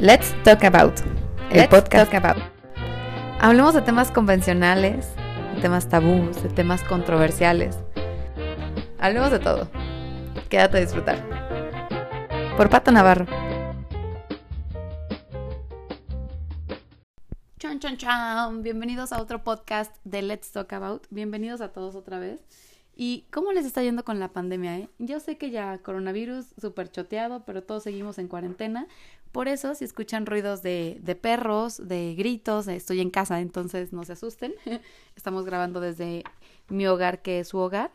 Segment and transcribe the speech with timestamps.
[0.00, 1.00] Let's Talk About,
[1.50, 2.12] el Let's podcast.
[2.12, 2.40] Talk About.
[3.40, 5.08] Hablemos de temas convencionales,
[5.56, 7.76] de temas tabús, de temas controversiales.
[9.00, 9.68] Hablemos de todo.
[10.48, 11.18] Quédate a disfrutar.
[12.56, 13.26] Por Pato Navarro.
[17.58, 18.62] Chan, chan, chan.
[18.62, 21.08] Bienvenidos a otro podcast de Let's Talk About.
[21.10, 22.40] Bienvenidos a todos otra vez.
[23.00, 24.76] ¿Y cómo les está yendo con la pandemia?
[24.76, 24.88] Eh?
[24.98, 28.88] Yo sé que ya coronavirus súper choteado, pero todos seguimos en cuarentena.
[29.32, 34.04] Por eso, si escuchan ruidos de, de perros, de gritos, estoy en casa, entonces no
[34.04, 34.54] se asusten.
[35.16, 36.24] Estamos grabando desde
[36.68, 37.92] mi hogar, que es su hogar.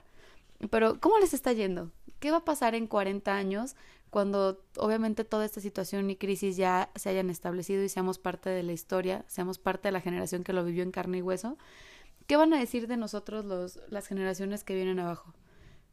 [0.69, 1.91] Pero, ¿cómo les está yendo?
[2.19, 3.75] ¿Qué va a pasar en 40 años
[4.09, 8.61] cuando obviamente toda esta situación y crisis ya se hayan establecido y seamos parte de
[8.61, 11.57] la historia, seamos parte de la generación que lo vivió en carne y hueso?
[12.27, 15.33] ¿Qué van a decir de nosotros los, las generaciones que vienen abajo?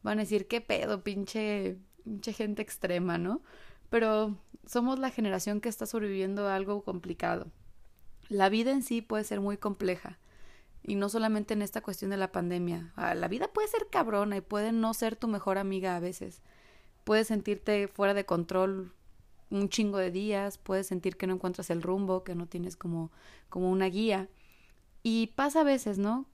[0.03, 3.41] Van a decir, qué pedo, pinche, pinche gente extrema, ¿no?
[3.91, 7.51] Pero somos la generación que está sobreviviendo a algo complicado.
[8.29, 10.17] La vida en sí puede ser muy compleja.
[10.81, 12.93] Y no solamente en esta cuestión de la pandemia.
[12.95, 16.41] Ah, La vida puede ser cabrona y puede no ser tu mejor amiga a veces.
[17.03, 18.93] Puedes sentirte fuera de control
[19.49, 23.11] un chingo de días, puedes sentir que no encuentras el rumbo, que no tienes como,
[23.49, 24.29] como una guía.
[25.03, 26.27] Y pasa a veces, ¿no?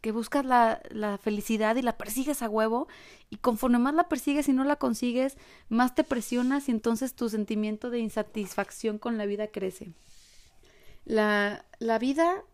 [0.00, 2.88] Que buscas la, la felicidad y la persigues a huevo
[3.30, 5.36] y conforme más la persigues y no la consigues,
[5.68, 9.92] más te presionas y entonces tu sentimiento de insatisfacción con la vida crece.
[11.04, 12.44] La, la vida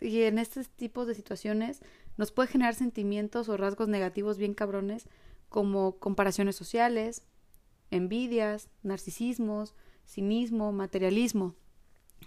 [0.00, 1.80] y en este tipo de situaciones
[2.16, 5.08] nos puede generar sentimientos o rasgos negativos bien cabrones
[5.48, 7.22] como comparaciones sociales,
[7.90, 9.74] envidias, narcisismos,
[10.06, 11.54] cinismo, materialismo.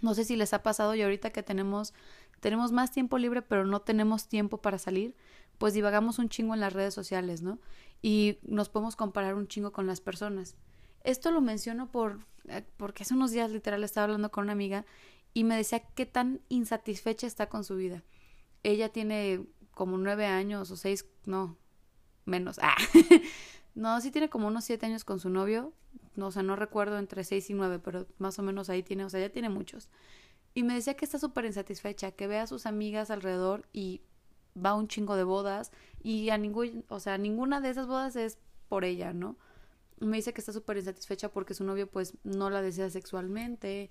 [0.01, 1.93] No sé si les ha pasado y ahorita que tenemos
[2.39, 5.15] tenemos más tiempo libre pero no tenemos tiempo para salir,
[5.57, 7.59] pues divagamos un chingo en las redes sociales, ¿no?
[8.01, 10.55] Y nos podemos comparar un chingo con las personas.
[11.03, 14.85] Esto lo menciono por eh, porque hace unos días literal estaba hablando con una amiga
[15.33, 18.03] y me decía qué tan insatisfecha está con su vida.
[18.63, 21.57] Ella tiene como nueve años o seis, no,
[22.25, 22.59] menos.
[22.61, 22.75] Ah.
[23.75, 25.73] no, sí tiene como unos siete años con su novio.
[26.15, 29.05] No, o sea, no recuerdo entre seis y nueve, pero más o menos ahí tiene,
[29.05, 29.89] o sea, ya tiene muchos.
[30.53, 34.01] Y me decía que está súper insatisfecha, que ve a sus amigas alrededor y
[34.57, 35.71] va a un chingo de bodas
[36.01, 38.37] y a ningún, o sea, ninguna de esas bodas es
[38.67, 39.37] por ella, ¿no?
[39.99, 43.89] Me dice que está súper insatisfecha porque su novio pues no la desea sexualmente,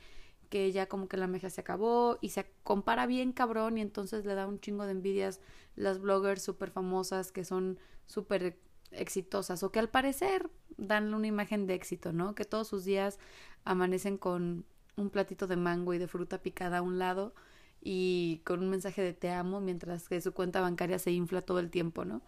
[0.49, 4.25] que ya como que la meja se acabó y se compara bien cabrón y entonces
[4.25, 5.41] le da un chingo de envidias
[5.77, 8.59] las bloggers súper famosas que son súper
[8.91, 12.35] exitosas o que al parecer dan una imagen de éxito, ¿no?
[12.35, 13.19] Que todos sus días
[13.65, 14.65] amanecen con
[14.99, 17.35] un platito de mango y de fruta picada a un lado
[17.81, 21.61] y con un mensaje de te amo mientras que su cuenta bancaria se infla todo
[21.61, 22.23] el tiempo, ¿no?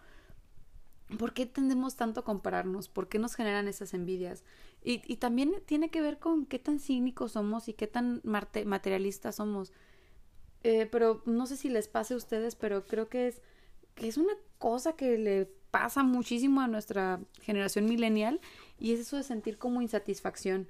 [1.17, 2.87] ¿Por qué tendemos tanto a compararnos?
[2.87, 4.45] ¿Por qué nos generan esas envidias?
[4.81, 9.35] Y, y también tiene que ver con qué tan cínicos somos y qué tan materialistas
[9.35, 9.73] somos.
[10.63, 13.41] Eh, pero no sé si les pase a ustedes, pero creo que es,
[13.95, 18.39] que es una cosa que le pasa muchísimo a nuestra generación millennial
[18.77, 20.69] y es eso de sentir como insatisfacción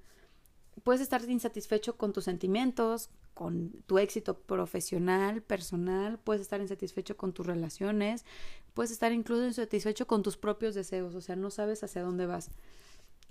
[0.84, 7.34] puedes estar insatisfecho con tus sentimientos, con tu éxito profesional, personal, puedes estar insatisfecho con
[7.34, 8.26] tus relaciones,
[8.74, 12.52] puedes estar incluso insatisfecho con tus propios deseos, o sea, no sabes hacia dónde vas.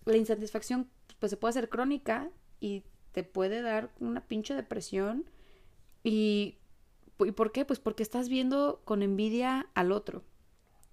[0.05, 2.31] La insatisfacción pues se puede hacer crónica
[2.61, 5.25] y te puede dar una pinche depresión
[6.03, 6.57] y
[7.27, 7.65] ¿y por qué?
[7.65, 10.23] Pues porque estás viendo con envidia al otro.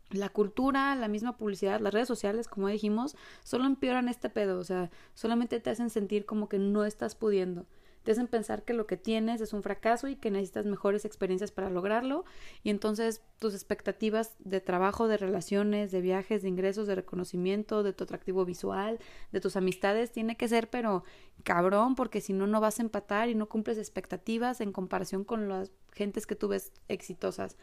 [0.09, 4.63] La cultura, la misma publicidad, las redes sociales, como dijimos, solo empeoran este pedo, o
[4.63, 7.65] sea, solamente te hacen sentir como que no estás pudiendo.
[8.07, 11.51] Te hacen pensar que lo que tienes es un fracaso y que necesitas mejores experiencias
[11.51, 12.23] para lograrlo
[12.63, 17.91] y entonces tus expectativas de trabajo, de relaciones, de viajes, de ingresos, de reconocimiento, de
[17.91, 18.97] tu atractivo visual,
[19.33, 21.03] de tus amistades, tiene que ser pero
[21.43, 25.49] cabrón porque si no no vas a empatar y no cumples expectativas en comparación con
[25.49, 27.57] las gentes que tú ves exitosas.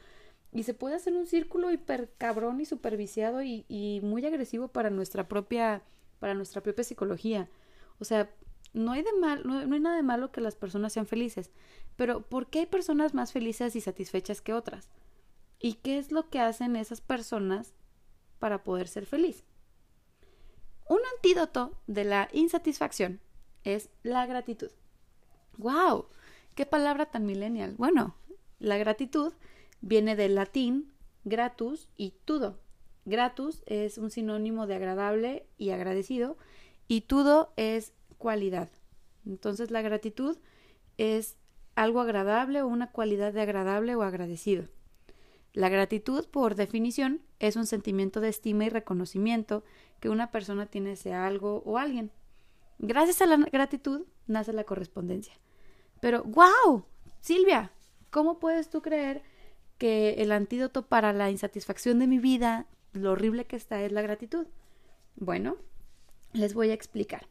[0.54, 4.88] Y se puede hacer un círculo hiper cabrón y super viciado y, muy agresivo para
[4.88, 5.82] nuestra propia,
[6.20, 7.50] para nuestra propia psicología.
[7.98, 8.30] O sea,
[8.72, 11.50] no hay de mal, no, no hay nada de malo que las personas sean felices.
[11.96, 14.90] Pero ¿por qué hay personas más felices y satisfechas que otras?
[15.58, 17.74] ¿Y qué es lo que hacen esas personas
[18.38, 19.42] para poder ser feliz?
[20.88, 23.20] Un antídoto de la insatisfacción
[23.64, 24.70] es la gratitud.
[25.56, 26.06] ¡Wow!
[26.54, 27.74] ¡Qué palabra tan millennial!
[27.76, 28.14] Bueno,
[28.60, 29.32] la gratitud
[29.84, 30.92] viene del latín
[31.24, 32.58] gratus y tudo.
[33.04, 36.38] Gratus es un sinónimo de agradable y agradecido
[36.88, 38.70] y tudo es cualidad.
[39.26, 40.38] Entonces la gratitud
[40.96, 41.36] es
[41.74, 44.68] algo agradable o una cualidad de agradable o agradecido.
[45.52, 49.64] La gratitud, por definición, es un sentimiento de estima y reconocimiento
[50.00, 52.10] que una persona tiene hacia algo o alguien.
[52.78, 55.34] Gracias a la gratitud nace la correspondencia.
[56.00, 56.86] Pero, wow,
[57.20, 57.70] Silvia,
[58.10, 59.22] ¿cómo puedes tú creer
[59.84, 62.64] que el antídoto para la insatisfacción de mi vida,
[62.94, 64.46] lo horrible que está, es la gratitud?
[65.14, 65.58] Bueno,
[66.32, 67.28] les voy a explicar.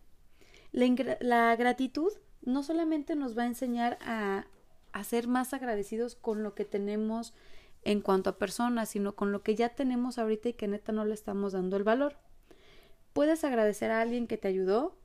[0.72, 2.12] La, gratitud
[2.44, 4.46] no solamente nos va a enseñar a,
[4.92, 7.34] a ser más agradecidos con lo que tenemos
[7.82, 11.06] en cuanto a personas, sino con lo que ya tenemos ahorita y que neta no
[11.06, 12.18] le estamos dando el valor.
[13.14, 14.96] Puedes agradecer a alguien que te ayudó,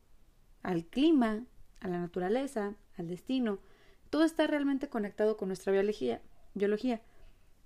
[0.62, 1.46] al clima,
[1.80, 3.58] a la naturaleza, al destino.
[4.10, 6.20] Todo está realmente conectado con nuestra biología.
[6.52, 7.00] biología.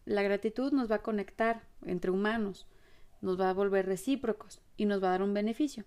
[0.05, 2.67] La gratitud nos va a conectar entre humanos,
[3.21, 5.85] nos va a volver recíprocos y nos va a dar un beneficio.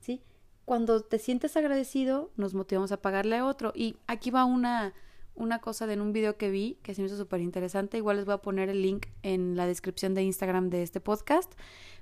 [0.00, 0.22] ¿Sí?
[0.64, 3.72] Cuando te sientes agradecido, nos motivamos a pagarle a otro.
[3.74, 4.92] Y aquí va una,
[5.34, 7.96] una cosa de un video que vi que se me hizo súper interesante.
[7.96, 11.54] Igual les voy a poner el link en la descripción de Instagram de este podcast.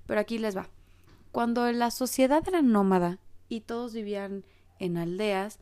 [0.07, 0.69] Pero aquí les va.
[1.31, 4.45] Cuando la sociedad era nómada y todos vivían
[4.81, 5.61] en aldeas,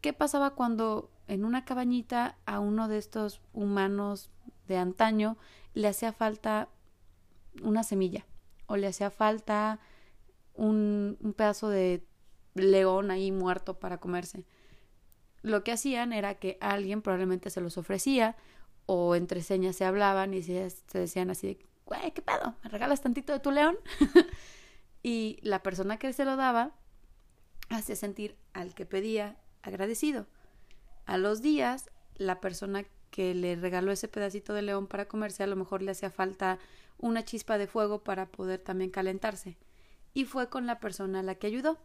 [0.00, 4.30] ¿qué pasaba cuando en una cabañita a uno de estos humanos
[4.66, 5.36] de antaño
[5.74, 6.68] le hacía falta
[7.62, 8.26] una semilla
[8.66, 9.78] o le hacía falta
[10.54, 12.04] un, un pedazo de
[12.54, 14.44] león ahí muerto para comerse?
[15.46, 18.36] lo que hacían era que alguien probablemente se los ofrecía
[18.86, 21.58] o entre señas se hablaban y se, decían así
[22.14, 22.56] ¿qué pedo?
[22.64, 23.78] ¿Me regalas tantito de tu león?
[25.04, 26.72] y la persona que se lo daba
[27.68, 30.26] hacía sentir al que pedía agradecido.
[31.04, 32.84] A los días, la persona
[33.16, 36.58] que le regaló ese pedacito de león para comerse a lo mejor le hacía falta
[36.98, 39.56] una chispa de fuego para poder también calentarse.
[40.12, 41.78] Y fue con la persona a la que ayudó.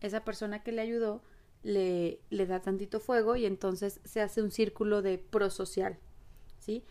[0.00, 1.22] Esa persona que le ayudó
[1.62, 5.98] le, le da tantito fuego y entonces se hace un círculo de prosocial,
[6.58, 6.86] ¿sí?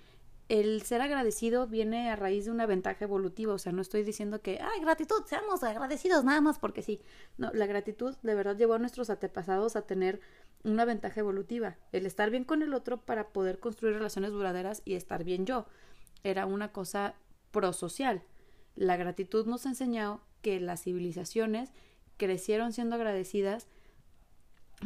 [0.48, 4.42] El ser agradecido viene a raíz de una ventaja evolutiva, o sea, no estoy diciendo
[4.42, 7.02] que, ay, gratitud, seamos agradecidos nada más porque sí.
[7.40, 10.20] No, la gratitud de verdad llevó a nuestros antepasados a tener
[10.64, 14.96] una ventaja evolutiva, el estar bien con el otro para poder construir relaciones duraderas y
[14.96, 15.66] estar bien yo.
[16.24, 17.16] Era una cosa
[17.52, 18.24] prosocial.
[18.76, 21.72] La gratitud nos enseñó que las civilizaciones
[22.18, 23.68] crecieron siendo agradecidas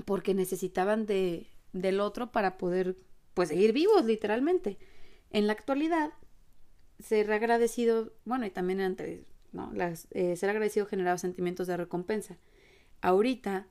[0.05, 2.97] porque necesitaban de, del otro para poder
[3.33, 4.77] pues seguir vivos literalmente.
[5.31, 6.11] En la actualidad,
[6.99, 9.71] ser agradecido, bueno, y también antes, ¿no?
[9.73, 12.37] Las, eh, ser agradecido generaba sentimientos de recompensa.
[13.01, 13.67] Ahorita,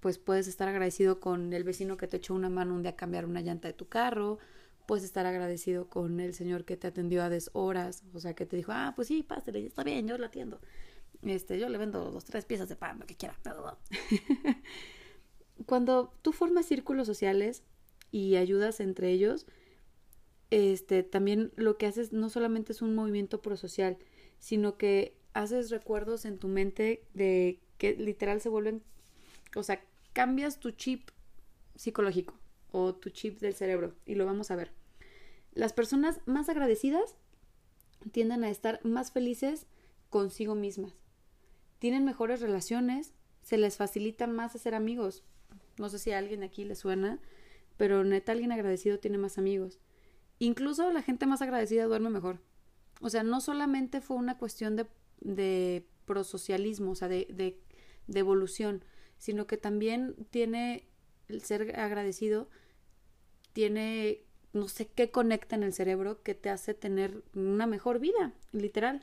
[0.00, 2.96] pues puedes estar agradecido con el vecino que te echó una mano un día a
[2.96, 4.38] cambiar una llanta de tu carro,
[4.86, 8.56] puedes estar agradecido con el señor que te atendió a deshoras, o sea, que te
[8.56, 10.60] dijo, ah, pues sí, pásale, está bien, yo lo atiendo.
[11.22, 13.36] Este, yo le vendo dos, tres piezas de pan, lo que quiera.
[15.66, 17.62] cuando tú formas círculos sociales
[18.10, 19.46] y ayudas entre ellos,
[20.50, 23.98] este, también lo que haces no solamente es un movimiento prosocial,
[24.38, 28.82] sino que haces recuerdos en tu mente de que literal se vuelven,
[29.54, 31.10] o sea, cambias tu chip
[31.74, 32.34] psicológico
[32.72, 34.72] o tu chip del cerebro y lo vamos a ver.
[35.52, 37.16] Las personas más agradecidas
[38.12, 39.66] tienden a estar más felices
[40.08, 40.94] consigo mismas.
[41.78, 45.24] Tienen mejores relaciones, se les facilita más hacer amigos,
[45.78, 47.18] no sé si a alguien aquí le suena,
[47.76, 49.80] pero neta alguien agradecido tiene más amigos.
[50.38, 52.40] Incluso la gente más agradecida duerme mejor.
[53.00, 54.86] O sea, no solamente fue una cuestión de,
[55.20, 57.58] de prosocialismo, o sea, de, de,
[58.06, 58.84] de evolución,
[59.20, 60.88] sino que también tiene
[61.28, 62.48] el ser agradecido,
[63.52, 68.32] tiene no sé qué conecta en el cerebro que te hace tener una mejor vida,
[68.50, 69.02] literal.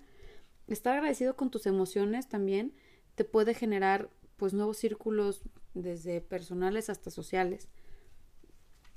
[0.67, 2.73] Estar agradecido con tus emociones también
[3.15, 5.43] te puede generar pues nuevos círculos
[5.75, 7.69] desde personales hasta sociales.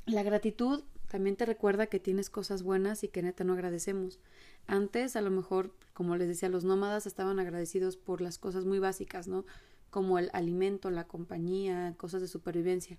[0.07, 4.21] La gratitud también te recuerda que tienes cosas buenas y que neta no agradecemos.
[4.67, 8.79] Antes, a lo mejor, como les decía, los nómadas estaban agradecidos por las cosas muy
[8.79, 9.45] básicas, ¿no?
[9.91, 12.99] Como el alimento, la compañía, cosas de supervivencia.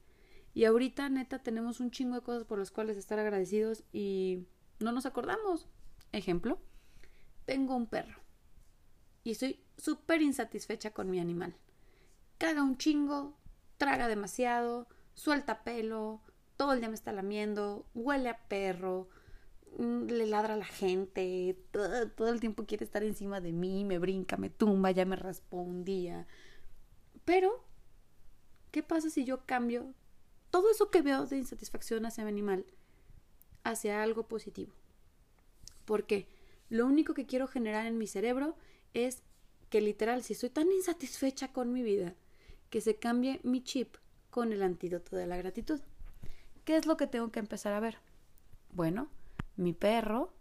[0.54, 4.46] Y ahorita, neta, tenemos un chingo de cosas por las cuales estar agradecidos y
[4.80, 5.68] no nos acordamos.
[6.12, 6.60] Ejemplo,
[7.46, 8.22] tengo un perro
[9.24, 11.56] y estoy súper insatisfecha con mi animal.
[12.38, 13.38] Caga un chingo,
[13.78, 16.22] traga demasiado, suelta pelo,
[16.58, 19.10] todo el día me está lamiendo, huele a perro,
[19.78, 24.00] mm, le ladra a la gente, todo, el tiempo quiere estar encima de mí, me
[24.00, 26.28] brinca, me tumba, ya me respondía.
[27.32, 27.64] Pero,
[28.72, 29.94] ¿qué pasa si yo cambio
[30.50, 32.66] todo eso que veo de insatisfacción hacia mi animal
[33.64, 34.74] hacia algo positivo?
[35.86, 36.28] Porque
[36.68, 38.58] lo único que quiero generar en mi cerebro
[38.94, 39.24] es
[39.70, 42.16] que literal, si estoy tan insatisfecha con mi vida,
[42.70, 43.96] que se cambie mi chip
[44.30, 45.80] con el antídoto de la gratitud.
[46.66, 48.00] ¿Qué es lo que tengo que empezar a ver?
[48.74, 49.08] Bueno,
[49.56, 50.34] mi perro,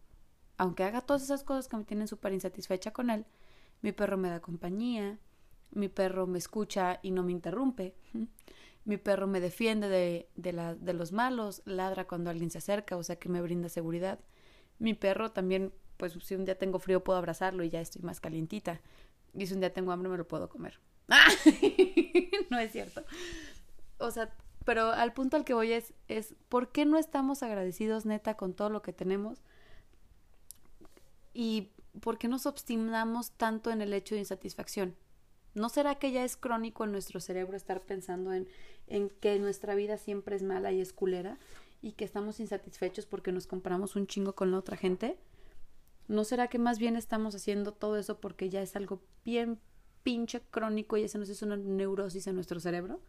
[0.56, 3.26] aunque haga todas esas cosas que me tienen súper insatisfecha con él,
[3.80, 5.20] mi perro me da compañía,
[5.72, 7.94] mi perro me escucha y no me interrumpe,
[8.84, 12.96] Mi perro me defiende de, de, la, de los malos, ladra cuando alguien se acerca,
[12.96, 14.18] o sea que me brinda seguridad.
[14.78, 18.20] Mi perro también, pues si un día tengo frío puedo abrazarlo y ya estoy más
[18.20, 18.80] calientita.
[19.34, 20.80] Y si un día tengo hambre me lo puedo comer.
[22.50, 23.04] no es cierto.
[23.98, 24.34] O sea,
[24.64, 28.54] pero al punto al que voy es, es, ¿por qué no estamos agradecidos neta con
[28.54, 29.42] todo lo que tenemos?
[31.34, 34.96] ¿Y por qué nos obstinamos tanto en el hecho de insatisfacción?
[35.54, 38.48] ¿No será que ya es crónico en nuestro cerebro estar pensando en,
[38.86, 41.38] en que nuestra vida siempre es mala y es culera
[41.82, 45.18] y que estamos insatisfechos porque nos comparamos un chingo con la otra gente?
[46.08, 49.60] ¿No será que más bien estamos haciendo todo eso porque ya es algo bien
[50.02, 53.00] pinche crónico y ese nos es una neurosis en nuestro cerebro?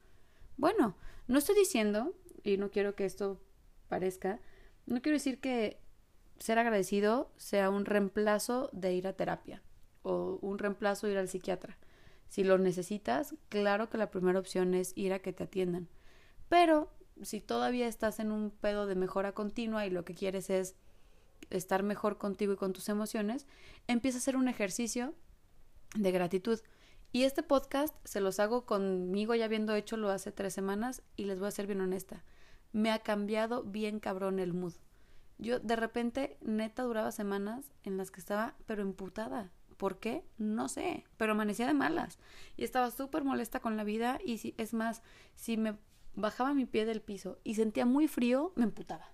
[0.58, 0.96] Bueno,
[1.28, 3.42] no estoy diciendo, y no quiero que esto
[3.88, 4.40] parezca,
[4.86, 5.80] no quiero decir que
[6.40, 9.62] ser agradecido sea un reemplazo de ir a terapia
[10.04, 11.78] o un reemplazo de ir al psiquiatra.
[12.32, 15.90] Si lo necesitas, claro que la primera opción es ir a que te atiendan.
[16.48, 16.90] Pero
[17.22, 20.78] si todavía estás en un pedo de mejora continua y lo que quieres es
[21.50, 23.48] estar mejor contigo y con tus emociones,
[23.88, 25.14] empieza a hacer un ejercicio
[25.94, 26.62] de gratitud.
[27.12, 31.26] Y este podcast se los hago conmigo ya habiendo hecho lo hace tres semanas y
[31.26, 32.24] les voy a ser bien honesta.
[32.72, 34.76] Me ha cambiado bien cabrón el mood.
[35.38, 39.52] Yo de repente, neta, duraba semanas en las que estaba, pero emputada.
[39.82, 40.24] ¿Por qué?
[40.38, 42.20] No sé, pero amanecía de malas
[42.56, 45.02] y estaba súper molesta con la vida y si, es más,
[45.34, 45.76] si me
[46.14, 49.12] bajaba mi pie del piso y sentía muy frío, me emputaba.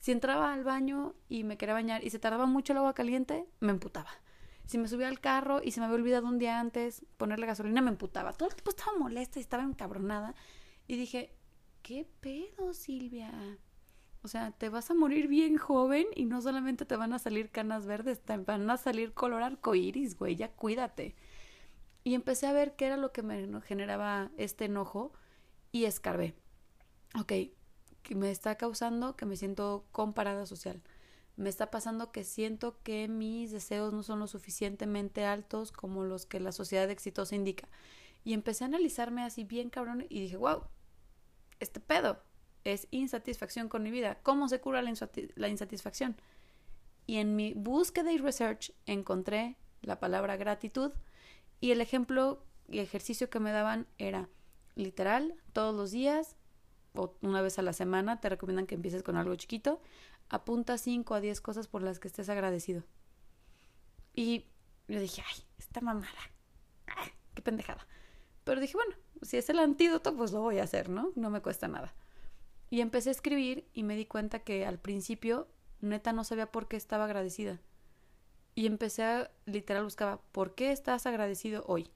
[0.00, 3.46] Si entraba al baño y me quería bañar y se tardaba mucho el agua caliente,
[3.60, 4.10] me emputaba.
[4.66, 7.80] Si me subía al carro y se me había olvidado un día antes ponerle gasolina,
[7.80, 8.32] me emputaba.
[8.32, 10.34] Todo el tiempo estaba molesta y estaba encabronada.
[10.88, 11.32] Y dije,
[11.82, 13.30] ¿qué pedo, Silvia?
[14.22, 17.50] O sea, te vas a morir bien joven y no solamente te van a salir
[17.50, 21.16] canas verdes, te van a salir color arcoíris, güey, ya cuídate.
[22.04, 25.12] Y empecé a ver qué era lo que me generaba este enojo
[25.72, 26.34] y escarbé.
[27.18, 27.32] Ok,
[28.02, 30.82] que me está causando que me siento comparada social.
[31.36, 36.26] Me está pasando que siento que mis deseos no son lo suficientemente altos como los
[36.26, 37.68] que la sociedad exitosa indica.
[38.24, 40.64] Y empecé a analizarme así bien cabrón y dije, wow,
[41.58, 42.22] este pedo,
[42.64, 44.18] es insatisfacción con mi vida.
[44.22, 46.16] ¿Cómo se cura la, insatisfacción?
[47.06, 50.92] Y en mi búsqueda y research encontré la palabra gratitud
[51.60, 54.28] y el ejemplo y ejercicio que me daban era
[54.76, 56.36] literal, todos los días
[56.94, 59.80] o una vez a la semana te recomiendan que empieces con algo chiquito,
[60.28, 62.84] apunta 5 a 10 cosas por las que estés agradecido.
[64.14, 64.46] Y
[64.88, 66.08] yo dije, ay, esta mamada,
[67.34, 67.86] qué pendejada.
[68.44, 71.12] Pero dije, bueno, si es el antídoto, pues lo voy a hacer, ¿no?
[71.14, 71.94] No me cuesta nada.
[72.70, 75.48] Y empecé a escribir y me di cuenta que al principio
[75.80, 77.60] neta no sabía por qué estaba agradecida.
[78.54, 81.90] Y empecé a literal buscaba, ¿por qué estás agradecido hoy?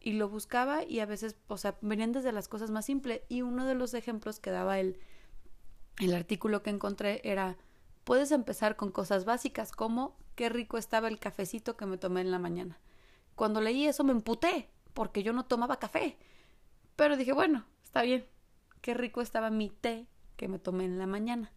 [0.00, 3.22] Y lo buscaba y a veces, o sea, venían desde las cosas más simples.
[3.28, 5.00] Y uno de los ejemplos que daba el,
[5.98, 7.56] el artículo que encontré era,
[8.04, 12.30] puedes empezar con cosas básicas como qué rico estaba el cafecito que me tomé en
[12.30, 12.78] la mañana.
[13.34, 16.16] Cuando leí eso me emputé, porque yo no tomaba café.
[16.94, 18.26] Pero dije, bueno, está bien,
[18.80, 20.06] qué rico estaba mi té
[20.36, 21.52] que me tomé en la mañana.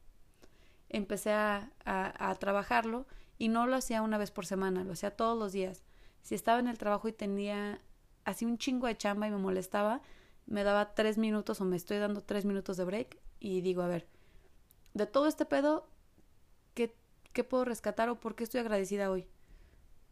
[0.90, 3.06] Empecé a, a, trabajarlo
[3.38, 5.84] y no lo hacía una vez por semana, lo hacía todos los días.
[6.24, 7.82] Si estaba en el trabajo y tenía
[8.26, 10.02] así un chingo de chamba y me molestaba,
[10.48, 13.88] me daba tres minutos o me estoy dando tres minutos de break y digo, a
[13.88, 14.08] ver,
[14.94, 15.88] de todo este pedo,
[16.74, 16.96] ¿qué,
[17.34, 19.28] qué puedo rescatar o por qué estoy agradecida hoy?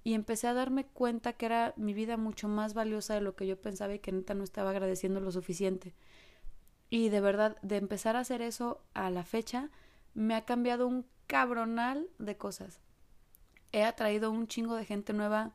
[0.04, 3.48] Y empecé a darme cuenta que era mi vida mucho más valiosa de lo que
[3.48, 5.94] yo pensaba y que neta no estaba agradeciendo lo suficiente.
[6.89, 9.70] Y de verdad, de empezar a hacer eso a la fecha,
[10.13, 12.79] me ha cambiado un cabronal de cosas.
[13.72, 15.51] He atraído un chingo de gente nueva,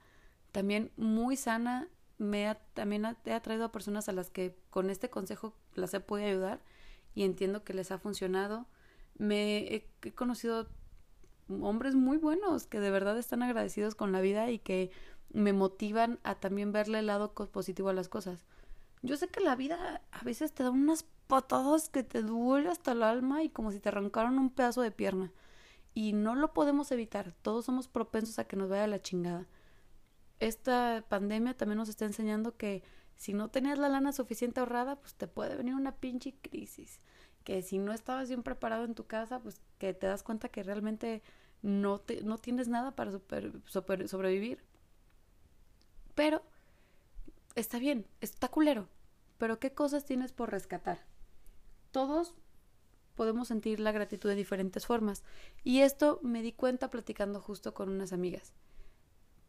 [0.52, 1.88] también muy sana.
[2.18, 6.00] Me ha, también he atraído a personas a las que con este consejo las he
[6.00, 6.60] podido ayudar
[7.14, 8.66] y entiendo que les ha funcionado.
[9.16, 10.68] Me he, he conocido
[11.48, 14.90] hombres muy buenos que de verdad están agradecidos con la vida y que
[15.32, 18.44] me motivan a también verle el lado positivo a las cosas.
[19.02, 22.92] Yo sé que la vida a veces te da unas patadas que te duele hasta
[22.92, 25.32] el alma y como si te arrancaron un pedazo de pierna.
[25.94, 27.32] Y no lo podemos evitar.
[27.40, 29.46] Todos somos propensos a que nos vaya la chingada.
[30.40, 32.82] Esta pandemia también nos está enseñando que
[33.16, 37.00] si no tenías la lana suficiente ahorrada, pues te puede venir una pinche crisis.
[37.44, 40.62] Que si no estabas bien preparado en tu casa, pues que te das cuenta que
[40.62, 41.22] realmente
[41.62, 43.10] no, te, no tienes nada para
[43.64, 44.62] sobrevivir.
[46.14, 46.42] Pero
[47.54, 48.86] está bien, está culero.
[49.38, 51.10] Pero ¿qué cosas tienes por rescatar?
[51.92, 52.34] Todos
[53.14, 55.22] podemos sentir la gratitud de diferentes formas.
[55.62, 58.52] Y esto me di cuenta platicando justo con unas amigas.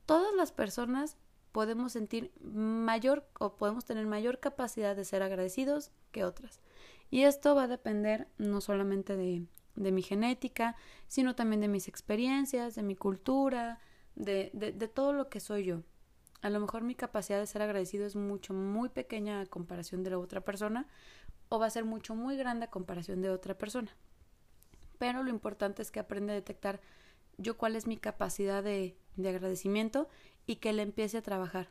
[0.05, 1.17] Todas las personas
[1.51, 6.59] podemos sentir mayor o podemos tener mayor capacidad de ser agradecidos que otras.
[7.09, 9.45] Y esto va a depender no solamente de,
[9.75, 10.75] de mi genética,
[11.07, 13.79] sino también de mis experiencias, de mi cultura,
[14.15, 15.83] de, de, de todo lo que soy yo.
[16.43, 20.09] A lo mejor mi capacidad de ser agradecido es mucho, muy pequeña a comparación de
[20.09, 20.89] la otra persona,
[21.47, 23.95] o va a ser mucho, muy grande a comparación de otra persona.
[24.97, 26.81] Pero lo importante es que aprenda a detectar
[27.37, 30.09] yo cuál es mi capacidad de, de agradecimiento
[30.45, 31.69] y que le empiece a trabajar.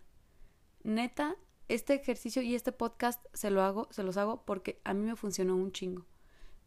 [0.85, 1.37] Neta,
[1.69, 5.17] este ejercicio y este podcast se lo hago, se los hago porque a mí me
[5.17, 6.07] funcionó un chingo.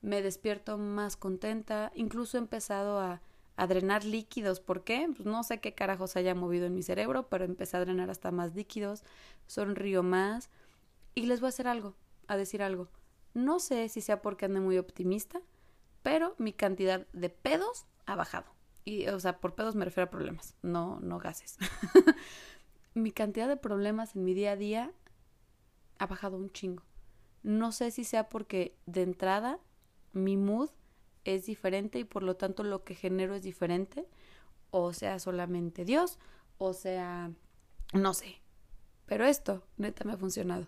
[0.03, 3.23] Me despierto más contenta, incluso he empezado a,
[3.57, 4.59] a drenar líquidos.
[4.59, 5.07] ¿Por qué?
[5.15, 8.31] Pues no sé qué carajos haya movido en mi cerebro, pero empecé a drenar hasta
[8.31, 9.03] más líquidos,
[9.47, 10.49] sonrío más.
[11.13, 11.95] Y les voy a hacer algo,
[12.27, 12.89] a decir algo.
[13.33, 15.41] No sé si sea porque ande muy optimista,
[16.03, 18.45] pero mi cantidad de pedos ha bajado.
[18.83, 21.57] Y, o sea, por pedos me refiero a problemas, no, no gases.
[22.93, 24.91] mi cantidad de problemas en mi día a día
[25.97, 26.83] ha bajado un chingo.
[27.43, 29.59] No sé si sea porque de entrada
[30.13, 30.69] mi mood
[31.25, 34.07] es diferente y por lo tanto lo que genero es diferente,
[34.71, 36.19] o sea solamente Dios,
[36.57, 37.31] o sea,
[37.93, 38.41] no sé.
[39.05, 40.67] Pero esto, neta, me ha funcionado.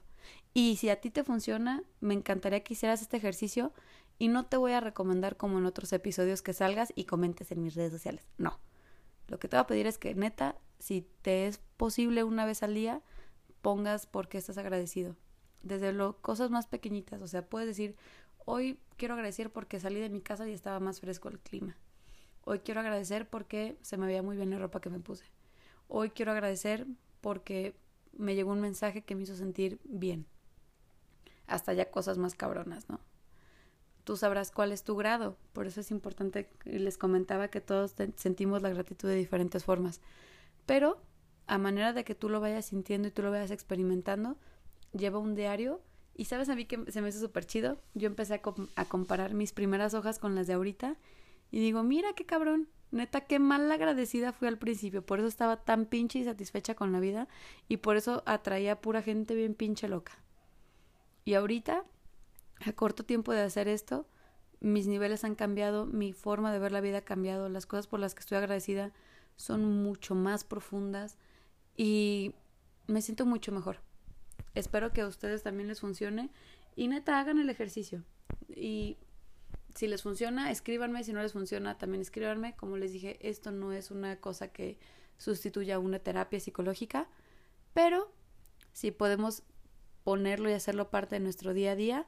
[0.53, 3.73] Y si a ti te funciona, me encantaría que hicieras este ejercicio
[4.19, 7.61] y no te voy a recomendar como en otros episodios que salgas y comentes en
[7.61, 8.27] mis redes sociales.
[8.37, 8.59] No.
[9.27, 12.63] Lo que te voy a pedir es que neta, si te es posible una vez
[12.63, 13.01] al día,
[13.61, 15.15] pongas por qué estás agradecido.
[15.61, 17.21] Desde lo, cosas más pequeñitas.
[17.21, 17.95] O sea, puedes decir,
[18.47, 21.77] hoy quiero agradecer porque salí de mi casa y estaba más fresco el clima.
[22.43, 25.25] Hoy quiero agradecer porque se me veía muy bien la ropa que me puse.
[25.87, 26.87] Hoy quiero agradecer
[27.21, 27.75] porque
[28.13, 30.25] me llegó un mensaje que me hizo sentir bien.
[31.45, 32.99] Hasta ya cosas más cabronas, ¿no?
[34.07, 35.35] tú sabrás cuál es tu grado.
[35.51, 39.99] Por eso es importante, les comentaba que todos sentimos la gratitud de diferentes formas.
[40.65, 41.01] Pero
[41.45, 44.37] a manera de que tú lo vayas sintiendo y tú lo vayas experimentando,
[44.93, 45.81] lleva un diario.
[46.17, 47.79] Y sabes a mí que se me hizo súper chido.
[47.93, 48.41] Yo empecé a,
[48.75, 50.97] a, comparar mis primeras hojas con las de ahorita.
[51.51, 52.67] Y digo, mira qué cabrón.
[52.91, 55.05] Neta, qué mal agradecida fui al principio.
[55.05, 57.27] Por eso estaba tan pinche y satisfecha con la vida.
[57.67, 60.17] Y por eso atraía pura gente bien pinche loca.
[61.23, 61.85] Y ahorita
[62.65, 64.07] a corto tiempo de hacer esto,
[64.59, 67.99] mis niveles han cambiado, mi forma de ver la vida ha cambiado, las cosas por
[67.99, 68.91] las que estoy agradecida
[69.35, 71.17] son mucho más profundas
[71.75, 72.33] y
[72.87, 73.81] me siento mucho mejor.
[74.55, 76.31] Espero que a ustedes también les funcione
[76.75, 78.03] y neta hagan el ejercicio.
[78.49, 78.97] Y
[79.75, 82.55] si les funciona, escríbanme, si no les funciona, también escríbanme.
[82.55, 84.79] Como les dije, esto no es una cosa que
[85.17, 87.09] sustituya una terapia psicológica,
[87.73, 88.11] pero
[88.73, 89.43] si podemos
[90.03, 92.07] ponerlo y hacerlo parte de nuestro día a día,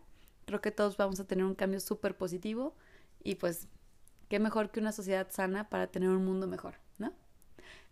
[0.49, 2.75] Creo que todos vamos a tener un cambio súper positivo
[3.23, 3.67] y pues
[4.29, 7.13] qué mejor que una sociedad sana para tener un mundo mejor, ¿no?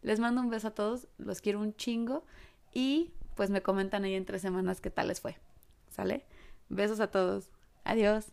[0.01, 2.25] Les mando un beso a todos, los quiero un chingo
[2.73, 5.37] y pues me comentan ahí en tres semanas qué tal les fue.
[5.89, 6.25] ¿Sale?
[6.67, 7.49] Besos a todos.
[7.85, 8.25] Adiós.